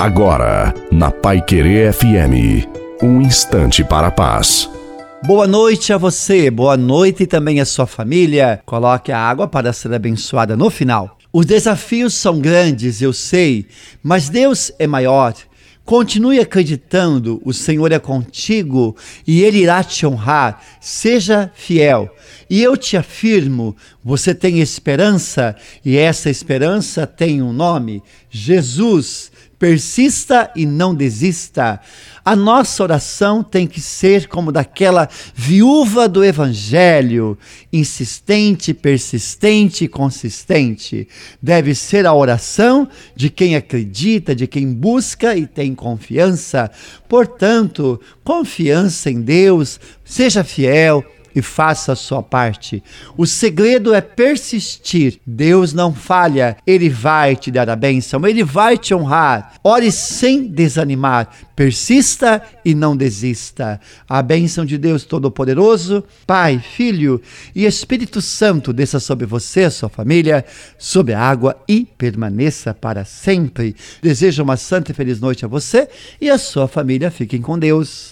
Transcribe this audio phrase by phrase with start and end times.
[0.00, 2.66] Agora, na Pai Querer FM,
[3.02, 4.66] um instante para a paz.
[5.26, 8.62] Boa noite a você, boa noite também à sua família.
[8.64, 11.18] Coloque a água para ser abençoada no final.
[11.30, 13.66] Os desafios são grandes, eu sei,
[14.02, 15.34] mas Deus é maior.
[15.84, 18.96] Continue acreditando, o Senhor é contigo
[19.26, 20.62] e Ele irá te honrar.
[20.80, 22.08] Seja fiel.
[22.48, 25.54] E eu te afirmo: você tem esperança
[25.84, 29.30] e essa esperança tem um nome: Jesus
[29.60, 31.78] persista e não desista.
[32.24, 37.36] A nossa oração tem que ser como daquela viúva do Evangelho,
[37.70, 41.06] insistente, persistente e consistente.
[41.42, 46.70] Deve ser a oração de quem acredita, de quem busca e tem confiança.
[47.06, 51.04] Portanto, confiança em Deus, seja fiel
[51.34, 52.82] e faça a sua parte.
[53.16, 55.20] O segredo é persistir.
[55.26, 59.54] Deus não falha, ele vai te dar a bênção, ele vai te honrar.
[59.62, 63.80] Ore sem desanimar, persista e não desista.
[64.08, 67.20] A bênção de Deus Todo-Poderoso, Pai, Filho
[67.54, 70.44] e Espírito Santo desça sobre você, sua família,
[70.78, 73.76] sobre a água e permaneça para sempre.
[74.02, 75.88] Desejo uma santa e feliz noite a você
[76.20, 77.10] e a sua família.
[77.10, 78.08] Fiquem com Deus.